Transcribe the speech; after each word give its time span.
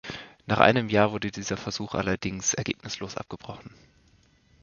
Nach 0.47 0.57
einem 0.59 0.89
Jahr 0.89 1.11
wurde 1.11 1.29
dieser 1.29 1.57
Versuch 1.57 1.93
allerdings 1.93 2.55
ergebnislos 2.55 3.17
abgebrochen. 3.17 3.69